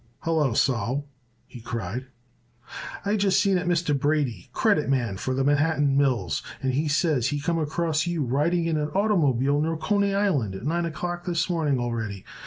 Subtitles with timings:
[0.21, 1.05] "Hallo, Sol!"
[1.45, 2.07] he cried.
[3.05, 3.95] "I just seen it Mr.
[3.95, 8.65] Brady, credit man for the Manhattan Mills, and he says he come across you riding
[8.65, 12.25] in an oitermobile near Coney Island at nine o'clock this morning already.